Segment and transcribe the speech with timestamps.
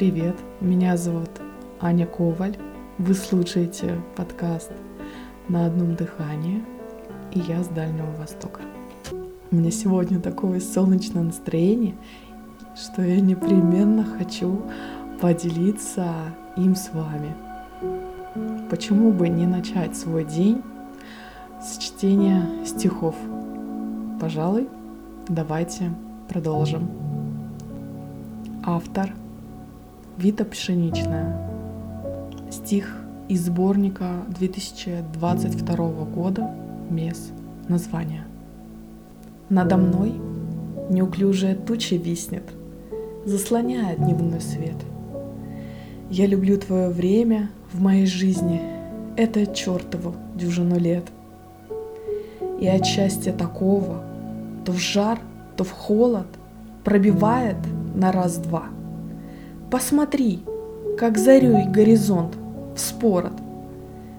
[0.00, 0.36] привет!
[0.62, 1.28] Меня зовут
[1.78, 2.56] Аня Коваль.
[2.96, 4.72] Вы слушаете подкаст
[5.46, 6.64] «На одном дыхании»
[7.34, 8.62] и я с Дальнего Востока.
[9.50, 11.96] У меня сегодня такое солнечное настроение,
[12.74, 14.62] что я непременно хочу
[15.20, 16.14] поделиться
[16.56, 17.34] им с вами.
[18.70, 20.62] Почему бы не начать свой день
[21.60, 23.16] с чтения стихов?
[24.18, 24.66] Пожалуй,
[25.28, 25.92] давайте
[26.26, 26.88] продолжим.
[28.64, 29.12] Автор
[30.20, 31.34] Вита пшеничная.
[32.50, 32.94] Стих
[33.30, 35.76] из сборника 2022
[36.14, 36.54] года
[36.90, 37.30] «Мес.
[37.68, 38.24] Название».
[39.48, 40.12] Надо мной
[40.90, 42.42] неуклюжая туча виснет,
[43.24, 44.76] заслоняя дневной свет.
[46.10, 48.60] Я люблю твое время в моей жизни,
[49.16, 51.06] это чертову дюжину лет.
[52.60, 54.02] И от счастья такого
[54.66, 55.18] то в жар,
[55.56, 56.28] то в холод
[56.84, 57.56] пробивает
[57.94, 58.64] на раз-два–
[59.70, 60.42] Посмотри,
[60.98, 62.36] как зарей горизонт
[62.74, 63.34] вспорот,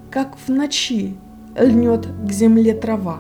[0.09, 1.17] Как в ночи
[1.58, 3.17] льнет к земле трава,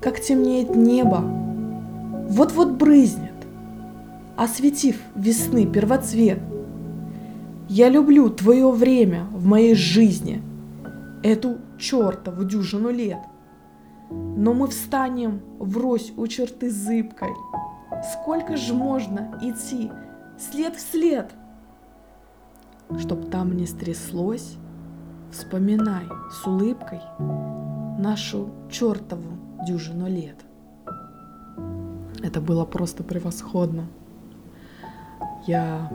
[0.00, 1.22] Как темнеет небо,
[2.30, 3.34] вот-вот брызнет,
[4.38, 6.38] Осветив весны первоцвет.
[7.68, 10.40] Я люблю твое время в моей жизни,
[11.22, 13.18] Эту чертову дюжину лет.
[14.10, 17.34] Но мы встанем врозь у черты зыбкой.
[18.12, 19.90] Сколько же можно идти
[20.38, 21.34] след в след.
[22.98, 24.56] Чтоб там не стряслось,
[25.30, 27.00] вспоминай с улыбкой
[27.98, 30.36] нашу чертову дюжину лет.
[32.22, 33.86] Это было просто превосходно.
[35.46, 35.90] Я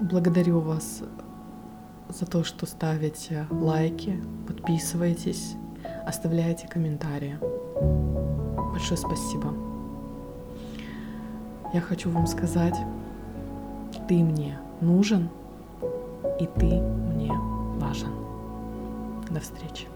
[0.00, 1.02] благодарю вас
[2.08, 5.56] за то, что ставите лайки, подписываетесь,
[6.06, 7.38] оставляете комментарии.
[8.72, 9.54] Большое спасибо.
[11.72, 12.76] Я хочу вам сказать,
[14.08, 15.28] ты мне нужен,
[16.40, 17.32] и ты мне
[17.78, 18.12] важен.
[19.30, 19.86] До встречи.